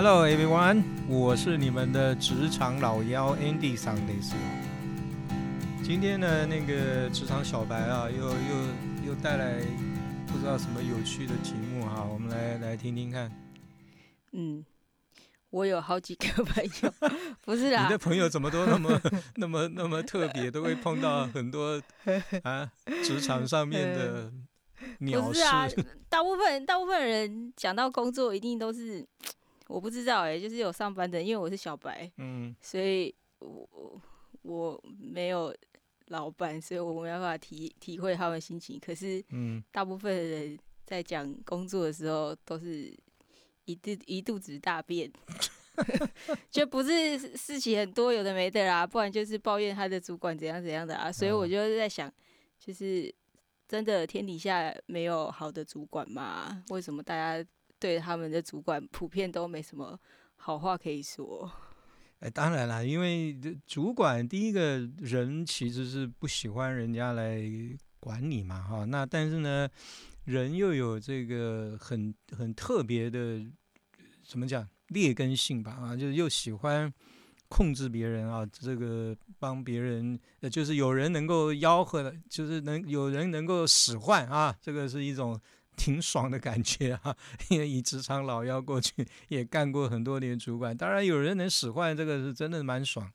[0.00, 4.32] Hello everyone，我是你们的职场老妖 Andy Sundays。
[5.82, 9.58] 今天呢，那个职场小白啊，又又又带来
[10.28, 13.28] 不知道什么有趣的题目哈，我们来来听听看。
[14.30, 14.64] 嗯，
[15.50, 16.94] 我有好几个朋友，
[17.44, 19.00] 不是啊，你的朋友怎么都那么
[19.34, 21.82] 那么那么特别，都会碰到很多
[22.44, 22.70] 啊
[23.02, 24.32] 职场上面的
[25.00, 25.26] 鸟事。
[25.26, 25.66] 不是啊，
[26.08, 29.04] 大部分大部分人讲到工作，一定都是。
[29.68, 34.00] 我不知道哎，就是有上班的，因为我是小白，嗯，所以我
[34.42, 35.54] 我没有
[36.06, 38.80] 老板，所以我没办法体体会他们心情。
[38.80, 42.90] 可是，嗯，大部分的人在讲工作的时候，都是
[43.66, 45.12] 一肚一肚子大便，
[46.50, 51.12] 就不是事情很多有的没的啦，不然就是抱怨他的主管怎样怎样的啊。
[51.12, 52.10] 所以我就在想，
[52.58, 53.14] 就是
[53.68, 56.64] 真的天底下没有好的主管吗？
[56.70, 57.46] 为什么大家？
[57.78, 59.98] 对他们的主管普遍都没什么
[60.36, 61.50] 好话可以说。
[62.20, 67.40] 哎，当然了，因为主管第一个人其实是不喜欢人家来
[68.00, 68.84] 管你嘛，哈。
[68.84, 69.68] 那但是呢，
[70.24, 73.46] 人又有这个很很特别的，
[74.26, 75.70] 怎么讲劣根性吧？
[75.72, 76.92] 啊，就是又喜欢
[77.48, 85.40] 控制别人啊，这个帮别人，呃，就是有人能够吆喝的，就是能有人能够使唤啊，这个是一种。
[85.78, 87.16] 挺爽的感觉啊，
[87.48, 93.10] 因为以职场老妖过去也干过很多年主管，当然有人能使唤，这个是真的蛮爽。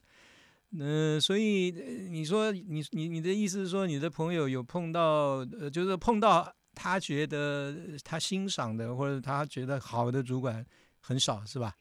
[0.71, 1.69] 嗯，所以
[2.09, 10.65] 你说你你你的意思是说，你的朋友有碰到呃，就是碰到他觉得他欣赏的或者他觉得好的主管
[10.99, 11.75] 很少是吧？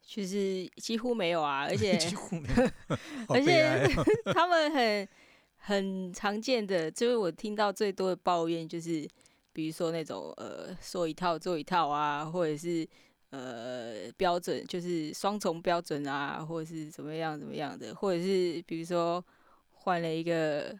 [0.00, 2.70] 其实几乎没有啊，而且 几乎没有，
[3.28, 3.86] 而且
[4.32, 5.08] 他们很
[5.56, 9.06] 很常见的，就是我听到最多的抱怨就是。
[9.52, 12.86] 比如说那种呃说一套做一套啊，或者是
[13.30, 19.24] 呃标准就是双重标准啊，或者是怎么样怎么样的，或者是比如说
[19.72, 20.78] 换了一个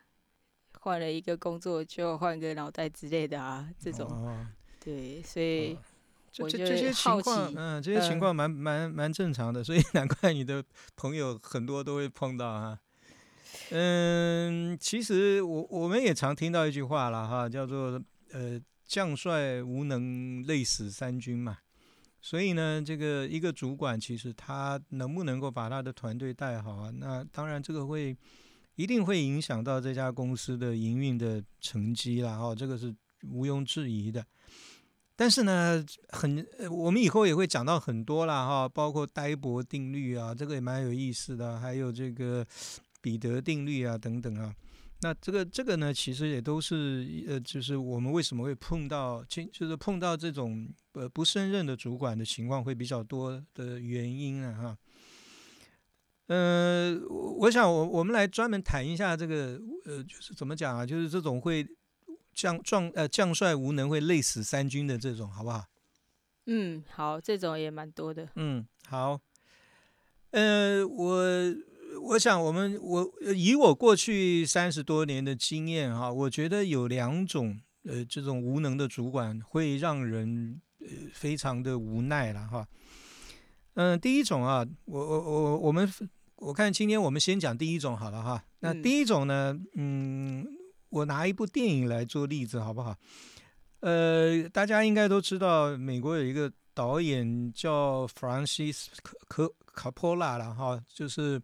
[0.78, 4.46] 换了一个工作就换个脑袋之类的啊，这种
[4.78, 5.76] 对，所以
[6.30, 10.64] 这这这些情况嗯，这些情况蛮蛮蛮正常的，所以难怪你的
[10.96, 12.78] 朋友很多都会碰到啊。
[13.70, 18.00] 嗯，其实我我们也常听到一句话了哈，叫做。
[18.32, 21.58] 呃，将帅无能，累死三军嘛。
[22.22, 26.90] 所以呢，这个一个主管，其实他能不能够把他的团队带好啊？
[26.90, 28.14] 那当然，这个会
[28.74, 32.36] 一定会影响到这家公司的营运的成绩啦。
[32.36, 34.24] 哦，这个是毋庸置疑的。
[35.16, 41.58] 但是呢，很我们以后也会讲到很多啦，哈，包括呆博定律啊，这个也蛮有意思的。
[41.58, 42.46] 还有这个
[43.00, 44.54] 彼得定律啊，等等啊。
[45.02, 54.78] 那这个这个呢，其实也都是呃，就是我们为什么会碰到，就是碰到这种呃不胜任的主管的情况会比较多的原因啊哈。
[56.26, 61.66] 呃，我想我我们来专门谈一下这个呃，就是怎么讲啊，就是这种会
[62.34, 65.64] 将壮呃将帅无能会累死三军的这种，好不好？
[66.44, 68.28] 嗯，好，这种也蛮多的。
[68.34, 69.18] 嗯，好。
[70.32, 71.24] 呃，我。
[72.02, 82.66] 我想，我们我以我过去三十多年的经验哈，我觉得有两种呃这种无能的主管会让人呃非常的无奈了哈。
[83.74, 85.88] 嗯，第一种啊，我我我我们
[86.36, 88.42] 我看今天我们先讲第一种好了哈。
[88.60, 90.46] 那第一种呢，嗯，
[90.88, 92.96] 我拿一部电影来做例子好不好？
[93.80, 101.40] 呃，大家应该都知道，美国有一个导演叫 Francis 卡卡卡波拉了哈，就是。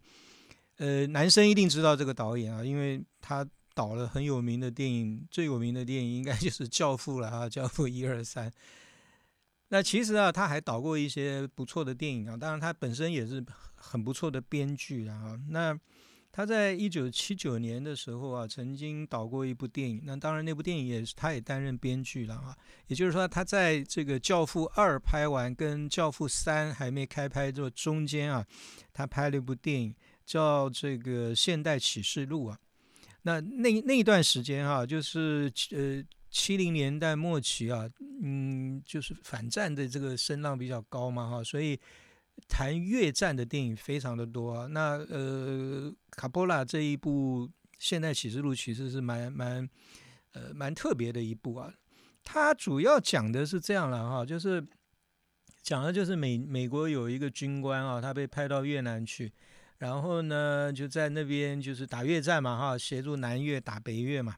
[0.79, 8.53] 呃，男生一定知道这个导演啊，因为他导了很有名的电影，最有名的电影应该就是《教父》了啊，《教父》一二三。
[9.69, 13.45] 那其实啊，他还导过一些不错的电影啊，当然他本身也是
[13.75, 15.39] 很不错的编剧了啊。
[15.49, 15.79] 那
[16.31, 22.55] 他在一九七九年的时候啊，曾经导过一部电影，那当然那部电影也是他也担任编剧了啊。
[22.87, 28.47] 也就是说，他在这个《教父二》拍完，跟《教父三》还没开拍这中间啊，
[28.93, 29.95] 他拍了一部电影。
[30.27, 32.59] 叫这个《现代启示录》啊，
[33.23, 37.89] 那那那一段时间啊，就是呃七零年代末期啊，
[38.23, 41.79] 嗯，就是反战的这个声浪比较高嘛哈，所以
[42.49, 44.67] 谈越战的电影非常的多啊。
[44.67, 47.47] 那呃卡波拉这一部
[47.79, 49.71] 《现代启示录》其实是蛮蛮
[50.33, 51.73] 呃蛮特别的一部啊，
[52.25, 54.67] 它主要讲的是这样了哈，就是
[55.63, 59.33] 讲的就是美美国有一个军官啊，他被派到越南去。
[59.79, 64.35] 然后呢，就在那边就是打越战嘛，哈，协助南越打北越嘛。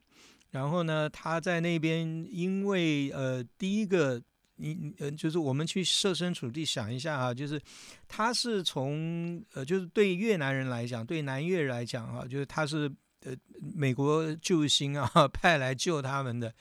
[0.50, 4.20] 然后呢，他在那边因为呃，第一个
[4.56, 7.60] 你呃，就是我们去设身处地想一下啊，就是
[8.08, 12.90] 他是从呃，就是对越南人来讲，对南越来讲啊，就是他是
[13.24, 16.52] 呃美国救星啊 派来救他们的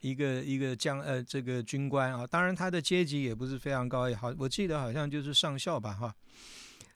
[0.00, 6.14] 一个一个将呃这个军官啊，当然他的阶级也不是非常高，也好，我记得好像就是上校吧哈。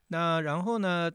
[0.09, 1.11] 那然后呢？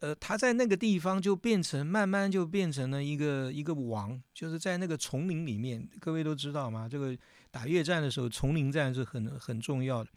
[0.00, 6.88] 呃，他在那个地方就变成慢慢就变成了一个一个王，就是在那个丛林里面，各位都知道吗？
[6.88, 7.16] 这个
[7.50, 10.10] 打越战的时候，丛林战是很很重要的，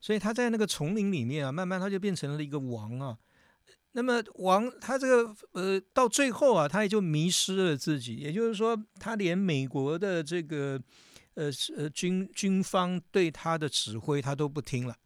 [0.00, 3.16] 所以他在那个丛林里面啊，慢慢他就变成了一个王啊。
[3.92, 10.80] 那么王他这个呃，到最后啊，他也就迷失了自己，也就是说，他连美国的这个
[11.34, 14.96] 呃呃军军方对他的指挥他都不听了。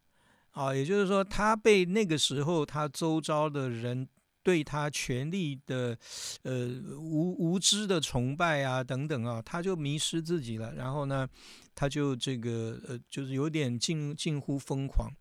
[0.53, 4.07] 啊，也就是说，他被那个时候他周遭的人
[4.43, 5.97] 对他权力的
[6.43, 10.71] 呃无无知的崇拜啊等等啊，他就迷失自己了。
[10.75, 11.27] 然后呢，
[11.73, 15.11] 他就这个呃，就是有点近近乎疯狂。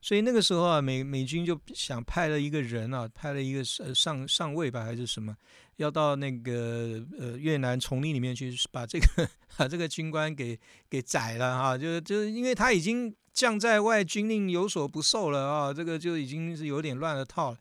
[0.00, 5.34] 所以那个时候啊，美美军就想派了一个人啊，派了一个上上上尉吧，还是什么，
[5.78, 9.28] 要到那个呃越南丛林里面去把这个
[9.58, 10.56] 把这个军官给
[10.88, 13.12] 给宰了哈，就就是因为他已经。
[13.36, 15.70] 将在外，军令有所不受了啊！
[15.70, 17.58] 这个就已经是有点乱了套了，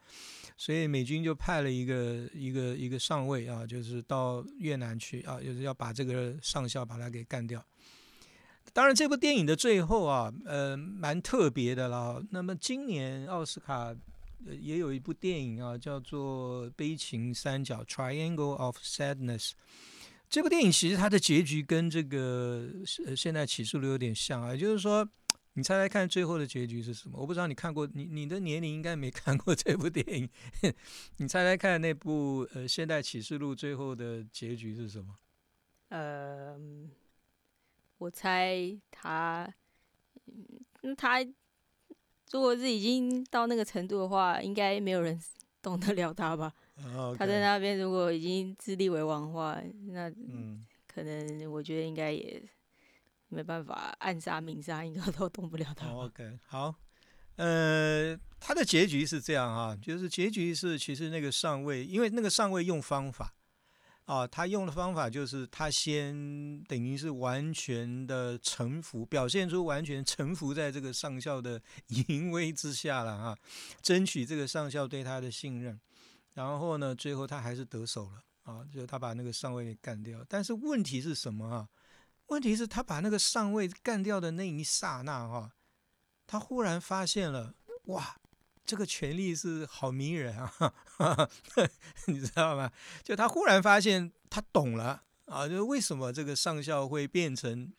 [0.55, 7.61] 所以美军就派了一个一个一个上尉啊，就是到越南去啊，就是要把这个上校把他给干掉。
[8.71, 12.23] 当然，这部电影的最后啊，呃，蛮特别的啦。
[12.31, 13.93] 那么今年奥斯卡
[14.47, 19.51] 也有一部电影啊，叫做《悲情三角》（Triangle of Sadness）。
[20.29, 22.69] 这部电影其实它的结局跟这个
[23.05, 25.05] 呃现在起诉的有点像啊，也就是说。
[25.57, 27.17] 你猜猜看，最后的结局是什么？
[27.17, 30.29] 我不知道你看过，你你的年龄应该没看过这部电影。
[31.17, 35.15] 你猜猜看，那部呃《现代启示录》最后的结局是什么？
[35.89, 36.59] 呃，
[37.99, 39.49] 我猜他，
[40.81, 41.21] 嗯，他
[42.31, 45.17] 如果是已经到那个程度的话，应该没有人
[45.61, 46.53] 懂得了他吧？
[47.17, 49.57] 他在那边如果已经自立为王的话，
[49.87, 52.43] 那嗯，可能我觉得应该也。
[53.27, 55.89] 没办法，暗杀明杀应该都动不了他。
[55.89, 56.73] OK，好，
[57.35, 63.33] 呃，他的结局是这样啊，就是结局是其实那个上尉，因为那个上尉用方法
[64.05, 73.35] 啊，他用的方法就是他先等于是完全的臣服，表现出完全臣服在这个上校的淫威之下了啊，
[73.81, 75.79] 争取这个上校对他的信任，
[76.35, 80.23] 然后呢，最后他还是得手了啊，就是他把那个上尉给干掉。
[80.29, 81.67] 但是问题是什么啊？
[82.27, 85.51] 问题是，他把那个上尉干掉的那一刹那，哈，
[86.25, 87.53] 他忽然发现了，
[87.85, 88.17] 哇，
[88.65, 90.51] 这个权力是好迷人啊，
[92.07, 92.71] 你知道吗？
[93.03, 97.71] 就他忽然发现，他懂了啊，就为什么这个上校会变成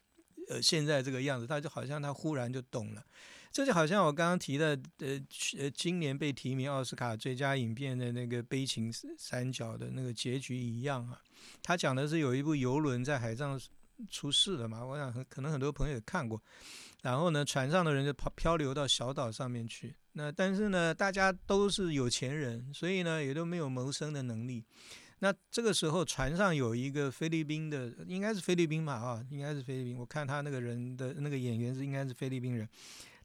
[0.49, 3.05] 呃现在这个样子，他就好像他忽然就懂了，
[3.51, 5.21] 这就好像我刚刚提的，呃
[5.59, 11.21] 呃，今年被提名奥斯卡最佳影片的那个《悲情三角》的那个结局一样啊，
[11.65, 13.61] 他讲的是有一部游轮在海上。
[14.11, 14.85] 出事了嘛？
[14.85, 16.43] 我想很可能很多朋友也看过，
[17.03, 19.95] 然后呢，船上的人就漂漂流到小岛上面去。
[20.13, 24.65] 那但是呢，大家都是有钱人，所以呢，也都没有谋生的能力。
[25.21, 28.95] 那这个时候，船上有一个菲律宾的，应该是菲律宾吧？
[28.95, 29.99] 啊，应该是菲律宾。
[29.99, 32.69] 我看他那个人的那个演员是应该是菲律宾人。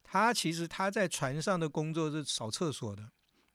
[0.04, 3.10] 他其实他在船上的工作是扫厕所的，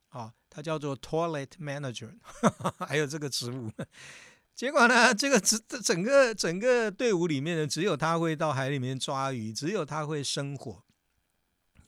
[0.08, 2.14] 啊，他叫做 toilet manager，
[2.86, 3.70] 还有这个职务。
[4.56, 5.14] 结果呢？
[5.14, 10.82] 这个整整个整个队伍里面呢，只有他会到海里面抓鱼，只有他会生火，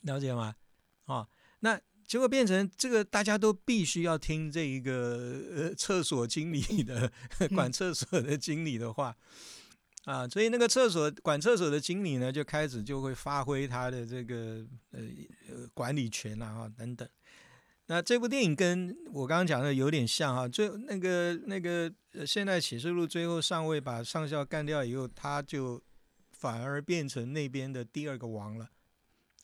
[0.02, 0.54] 了解吗？
[1.06, 1.26] 啊，
[1.60, 7.10] 那结果变成这个，大家都必须要听这一个呃厕所经理的
[7.54, 9.16] 管厕所的经理的话
[10.04, 15.00] 啊，所以那个厕所管厕所的经理呢，就开始就会发挥他的这个呃
[15.48, 17.08] 呃管理权啊等等。
[17.90, 21.90] 那这部电影跟我刚刚讲的有点像哈，最那个那个
[22.26, 25.82] 《现代启示录》最后上尉把上校干掉以后，他就
[26.32, 28.68] 反而变成那边的第二个王了，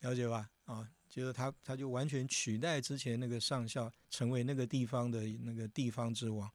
[0.03, 0.51] 了解吧？
[0.67, 6.51] 啊，就是他他就完全取代之前那个上校，成为那个地方的那个地方之王。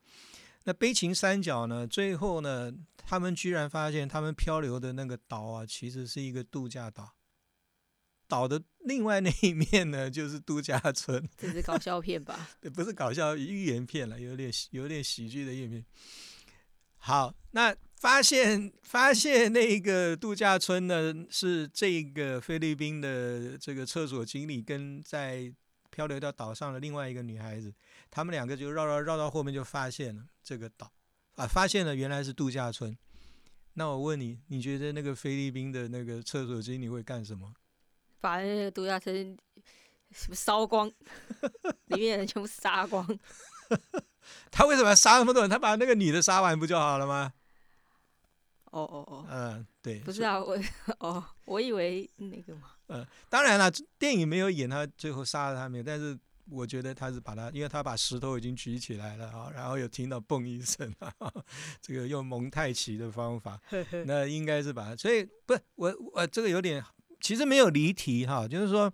[0.66, 1.88] 那悲情三角呢？
[1.88, 7.16] 最后呢，他们居然发现他们漂流的那个岛啊，其实是一个度假岛。
[8.30, 11.28] 岛的另外那一面呢，就是度假村。
[11.36, 12.48] 这是搞笑片吧？
[12.62, 15.84] 对，不是搞笑寓言片了，有点有点喜剧的一面。
[16.98, 25.52] 好，那发现发现那个度假村呢，是这个菲律宾的这个厕所经理跟在
[25.90, 27.74] 漂流到岛上的另外一个女孩子，
[28.12, 30.92] 他们两个就绕绕绕到后面就发现了这个岛
[31.36, 32.96] 啊，发现了原来是度假村。
[33.74, 37.54] 那我问你，你觉得那个菲律宾的那个厕所经理会干什么？
[38.20, 39.38] 把那个度假村
[40.34, 40.88] 烧光，
[41.88, 43.06] 里面的人全部杀光。
[44.52, 45.50] 他为什么要杀那么多人？
[45.50, 47.34] 他把那个女的杀完不就好了吗？
[48.72, 50.56] 哦哦哦，嗯，对，不是啊，我
[51.00, 52.72] 哦，我以为那个嘛。
[52.88, 56.18] 嗯，当然了，电影没有演他最后杀了他没有，但是
[56.50, 61.12] 我觉得他是把他，因为他把石头已经举起来了啊，然后有听到嘣一声啊，
[61.82, 63.60] 这个用蒙太奇的方法，
[64.06, 66.84] 那应该是把，所以不，我我这个有点，
[67.20, 68.92] 其实没有离题哈，就是说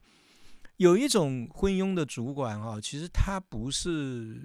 [0.78, 4.36] 有一种昏庸的主管哈，其实他不是，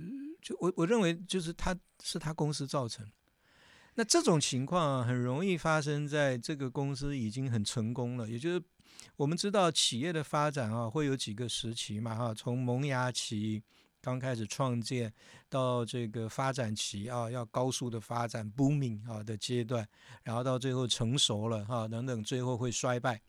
[0.41, 3.07] 就我我认为就是他是他公司造成。
[3.95, 8.63] 那这种情况很容易发生在这个公司已经很成功了，也就是
[9.17, 13.61] 我们知道企业的发展啊，会有几个时期嘛哈，从萌芽期
[14.01, 15.13] 刚开始创建
[15.49, 19.87] 到这个发展期啊，要高速的发展 booming 啊的阶段，
[20.23, 23.21] 然后到最后成熟了哈等等，最后会衰败。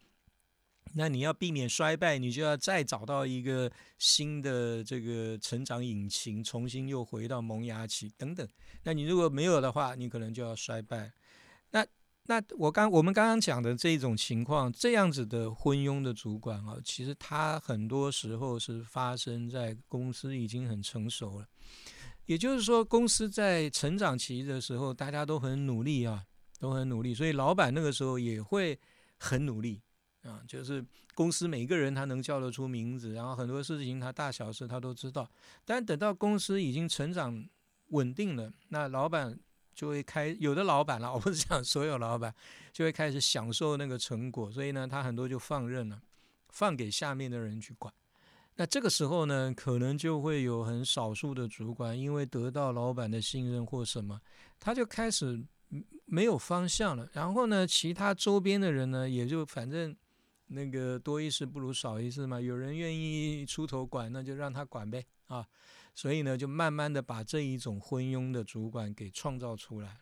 [0.94, 8.48] 那你要避免衰败，你就要再找到一个新的这个成长引擎，重新又回到萌芽期等等。
[8.84, 11.12] 那你如果没有的话，你可能就要衰败。
[11.72, 11.86] 那
[12.26, 21.48] 那我刚我们刚刚讲的这种情况，这样子的昏庸的主管啊，其实他很多时候是发生在公司已经很成熟了，
[22.26, 26.24] 也就是说，公司在成长期的时候，大家都很努力啊，
[26.60, 28.78] 都很努力，所以老板那个时候也会
[29.18, 29.82] 很努力。
[30.24, 30.86] 啊，就是
[31.16, 35.28] 公司每个人他能叫得出名字，然后很多事情他大小事他都知道。
[35.66, 37.44] 但等到公司已经成长
[37.88, 39.36] 稳定了，那老板
[39.74, 42.32] 就会开有的老板了， 我不是讲所有老板，
[42.72, 46.00] 就会开始享受那个成果，所以呢，他很多就放任了，
[46.50, 47.92] 放给下面的人去管。
[48.58, 54.22] 那这个时候呢，可能就会有很少数的主管，因为得到老板的信任或什么，
[54.60, 55.44] 他就开始
[56.06, 57.10] 没有方向了。
[57.14, 59.98] 然后呢，其他周边的人呢，也就反正。
[60.54, 65.48] 那个多一事不如少一事嘛，有人愿意出头管，那就让他管呗啊。
[65.96, 70.00] 所以呢，就慢慢的把这一种昏庸的主管给创造出来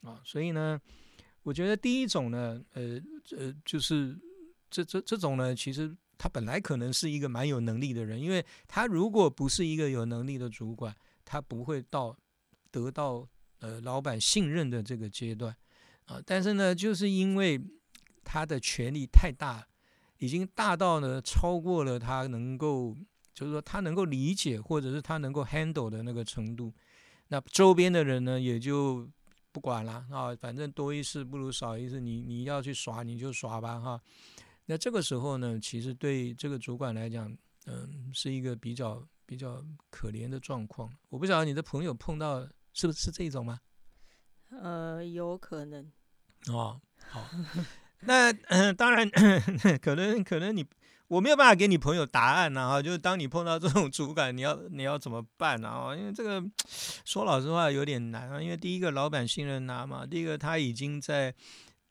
[0.00, 0.20] 啊。
[0.24, 0.80] 所以呢，
[1.42, 3.00] 我觉得第一种呢，呃
[3.36, 4.18] 呃，就是
[4.68, 10.94] 这这这种呢，其实他本来可能是一个蛮有能力的人，因为他如果不是一个有能力的主管，
[11.24, 12.16] 他不会到
[12.70, 13.28] 得到
[13.60, 15.56] 呃老板信任的这个阶段
[16.06, 16.20] 啊。
[16.26, 17.60] 但是呢，就是因为
[18.24, 19.68] 他的权力太大。
[20.22, 22.96] 已经大到呢，超过了他能够，
[23.34, 26.72] 就是说他能够理解，或者是他能够 handle 的那个程度。
[27.26, 29.10] 那周边的人呢，也就
[29.50, 34.00] 不管了啊，反正多一事不如少一事，你你要去耍你就耍吧哈。
[34.66, 37.36] 那这个时候呢，其实对这个主管来讲，
[37.66, 39.60] 嗯，是一个比较比较
[39.90, 40.88] 可怜的状况。
[41.08, 43.58] 我不晓得你的朋友碰到是不是这种吗？
[44.50, 45.90] 呃，有可能。
[46.46, 47.28] 哦，好。
[48.04, 48.32] 那
[48.72, 49.08] 当然，
[49.80, 50.66] 可能可能你
[51.08, 55.94] 我没有办法给你朋友答案呢哈，就是当你碰到这种主管，你要你要怎么办呢啊？
[55.94, 56.42] 因为这个
[57.04, 61.32] 说老实话有点难啊，因为第一个老板信任他嘛，第一个他已经在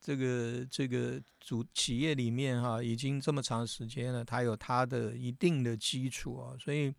[0.02, 6.94] 这个这个主企业里面哈，已经这么长时间了，他有他的一定的基础啊，所以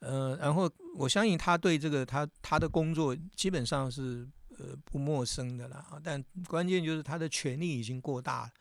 [0.00, 4.28] 呃，然后我相信他对这个他他的工作基本上是。
[4.60, 8.52] 呃，不陌生的啦，但关键就是他的权力已经过大了，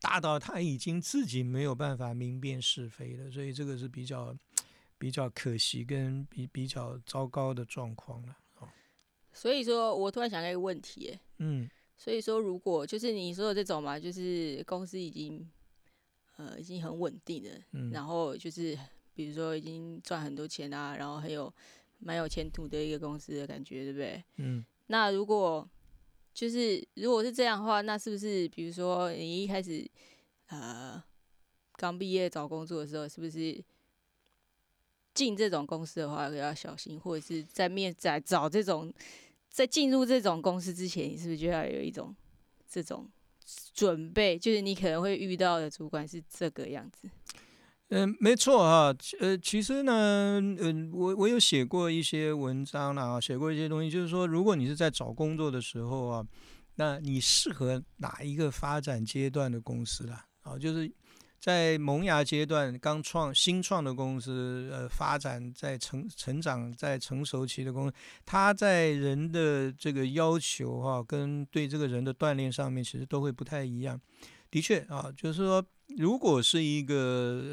[0.00, 4.36] 大到他已经自己没有办法明辨是非了，所以这个是比较
[4.98, 8.38] 比较可惜跟比比较糟糕的状况了。
[8.60, 8.68] 哦，
[9.32, 15.50] 所以说我突然想到一个问题，嗯，所以说如果就是你说的这种嘛，就是公司已经
[16.36, 18.78] 呃已经很稳定了，嗯，然后就是
[19.12, 21.52] 比如说已经赚很多钱啊，然后还有
[21.98, 24.24] 蛮有前途的一个公司的感觉，对不对？
[24.36, 24.64] 嗯。
[24.86, 25.68] 那如果
[26.34, 29.88] 就是如果是这样的话，那是不是比如说你一开始
[30.48, 31.02] 呃
[31.76, 33.62] 刚毕业找工作的时候，是不是
[35.14, 38.92] 进这种公司的话要小心，或者是在面在找这种
[39.50, 42.14] 在进入这种公司之前，你是不是就要有一种
[42.66, 43.06] 这种
[43.74, 44.38] 准备？
[44.38, 47.10] 就是你可能会遇到的主管是这个样子。
[47.94, 56.24] 嗯，没错啊，呃，其实呢，嗯，我我有写过一些文章啦，写过一些东西，就是说，如果你是在找工作的时候啊，
[56.76, 60.24] 那你适合哪一个发展阶段的公司啦？
[60.40, 60.90] 啊，就是
[61.38, 67.94] 在萌芽阶段刚创新创的公司，呃，发展在成成长在成熟期的公司，
[68.24, 74.00] 它在人的这个要求哈，跟对这个人的锻炼上面，其实都会不太一样。
[74.50, 75.62] 的确啊，就是说，
[75.98, 76.94] 如果是一个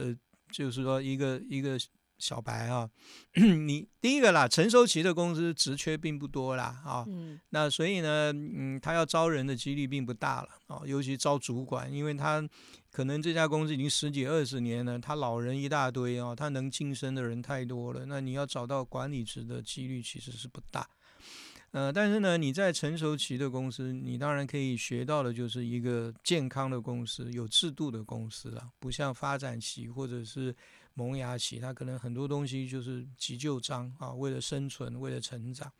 [0.01, 0.15] 呃。
[0.51, 1.79] 就是说，一个一个
[2.18, 2.89] 小白啊，
[3.36, 7.06] 你第一个啦，成熟期的公司职缺并不多啦啊，
[7.50, 12.46] 那所以呢，嗯，他要招人的几率并不大了啊，尤其招主管，因为他
[12.91, 20.86] 可能这家公司已经十几二十年了，他老人一大堆啊，他能晋升的人太多了，那你要找到管理职的几率其实是不大。
[21.71, 30.55] 呃，但是呢，你在成熟期的公司，你当然可以学到的就是一个健康的公司，有制度的公司啊，不像发展期或者是
[30.95, 35.71] 萌芽期，它可能很多东西就是急救章啊，为了生存，为了成长。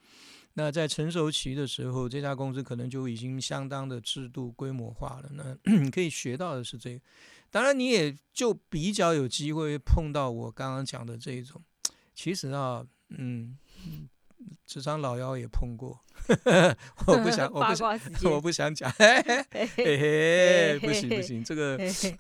[0.54, 5.30] 那在成熟期的时候，这家公司可能就已经相当的制度规模化了。
[5.34, 7.02] 那你 可以学到的是这个，
[7.50, 11.60] 当然你也就比较有机会碰到我刚刚讲的这一种。
[12.14, 14.10] 其实啊，嗯嗯。
[14.66, 16.00] 职场老妖也碰过，
[17.08, 18.00] 我不想， 我不想，
[18.32, 19.22] 我不想讲，嘿
[19.76, 21.78] 嘿，不行不行，这个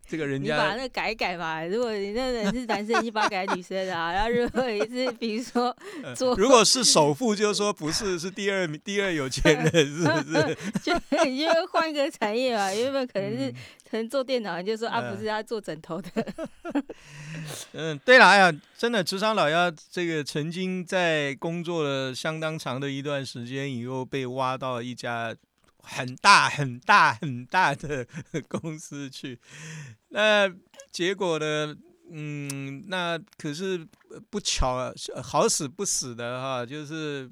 [0.07, 1.63] 这个人家把那改改嘛。
[1.63, 4.11] 如果你那人是男生，你把改女生啊。
[4.11, 5.75] 然后如果你是比如说
[6.15, 10.57] 做，如果是首富，就说不是，是第二名，第二有钱人，是不是？
[10.83, 10.93] 就
[11.25, 13.51] 你就换一个产业嘛，因为可能是
[13.89, 16.09] 可能做电脑，你就说啊，不是他做枕头的。
[17.73, 25.33] 嗯，对了，哎呀，真的，职场老妖这个曾经在工作了相当长的一段时间以后，被挖到一家
[25.77, 28.05] 很大很大很大的
[28.49, 29.39] 公司去。
[30.09, 30.51] 那
[30.91, 31.75] 结果呢？
[32.11, 33.87] 嗯，那可是
[34.29, 34.91] 不巧，
[35.23, 37.31] 好死不死的哈，就是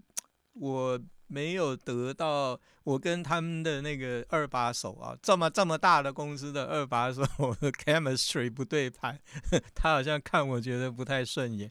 [0.54, 1.00] 我。
[1.30, 7.22] 没有得到我跟他们的那个二把手啊，这么这么大的公司的二把手
[7.60, 9.20] 的 chemistry 不对盘，
[9.76, 11.70] 他好像看我觉得不太顺眼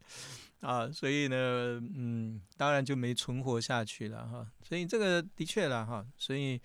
[0.60, 4.50] 啊，所以呢，嗯，当然就没存活下去了哈。
[4.62, 6.60] 所以这个的确了哈，所以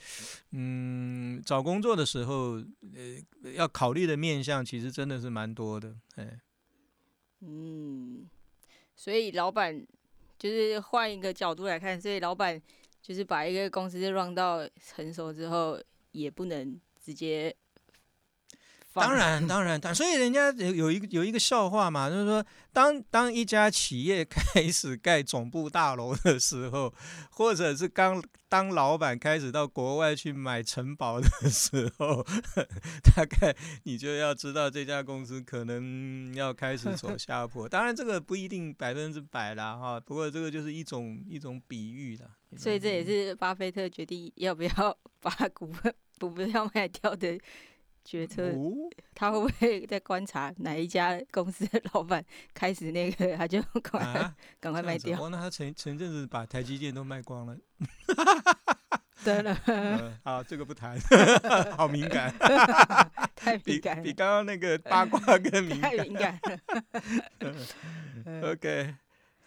[0.52, 2.54] 嗯，找工作的时候
[2.96, 6.40] 呃要考虑的面向其实真的是蛮多的，哎，
[7.42, 8.30] 嗯，
[8.96, 9.86] 所以老板
[10.40, 12.62] 就是换一个角度来看，所以老板。
[13.04, 15.82] 就是把一个公司 run 到成熟之后，
[16.12, 17.54] 也不能直接。
[18.94, 26.94] 当然，当然，但所以人家有有一个有一个笑话嘛，就是说，当当一家企业 开始盖总部大楼的时候，
[27.30, 32.22] 或者是刚当老板开始到国外去买城堡的时候，
[33.16, 37.70] 大概你就要知道这家公司可能要开始走 下坡。
[37.70, 40.00] 当然，这个不一定百分之百啦，哈。
[40.00, 42.30] 不过这个就是一种一种比喻了。
[42.58, 47.40] 所以这也是巴菲特决定要不要把股份股票卖掉的。
[48.04, 48.52] 决策，
[49.14, 55.22] 他会不会在观察哪一家公司的老板开始那个，他就赶快 赶快卖掉？
[55.24, 57.58] 哦，那他前前阵子把台积电都卖光了。
[59.24, 59.56] 对了，
[60.24, 61.00] 好，这个不谈，
[61.78, 62.34] 好敏感，
[63.36, 65.92] 太敏感，比刚刚那个 八卦更敏感。
[65.92, 66.40] 太敏感。
[68.44, 68.96] OK。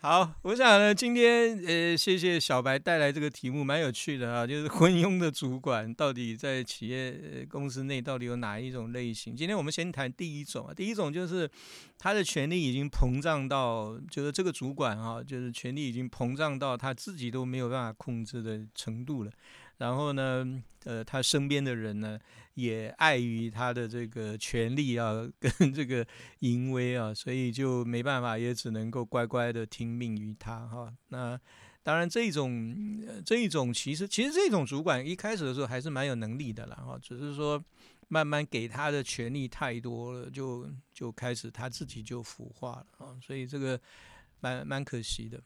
[0.05, 9.35] 好，我想呢，今天呃，谢谢小白带来这个题目，蛮有趣的啊，就是昏庸的主管到底在企业公司内到底有哪一种类型？
[9.35, 11.51] 今天我们先谈第一种啊，第一种就是
[11.97, 19.33] 他的权力已经膨胀到，就是这个主管啊，就是权力已经膨胀到他自己都没有办法控制的程度了。
[19.79, 20.47] 然后呢，
[20.85, 22.19] 呃，他身边的人呢，
[22.55, 26.07] 也碍于他的这个权力啊，跟这个
[26.41, 30.93] 淫威啊， 所以就没办法，也只能够乖乖的听命于他哈。
[31.09, 31.39] 那
[31.83, 32.75] 当然，这种
[33.27, 37.63] 这一种其实其实这种主管一开始的时候还是蛮有能力的啦哈，只是说
[38.09, 43.79] 慢慢给他的权力太多了，就就开始他自己就腐化了啊，所以这个
[44.41, 45.43] 蛮蛮可惜的。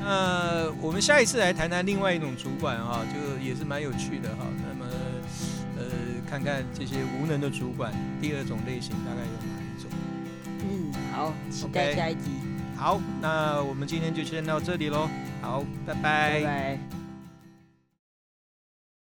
[0.00, 4.46] 那我们下一次来谈谈另外一种主管啊，就也是蛮有趣的哈。
[4.56, 4.90] 那么，
[5.76, 5.84] 呃，
[6.28, 9.90] 看看这些无能的主管，第二种类型大概有哪一种？
[10.62, 12.30] 嗯，好，期待下一集。
[12.76, 15.08] 好，那我们今天就先到这里喽。
[15.42, 16.40] 好，拜拜。
[16.40, 16.97] 拜拜。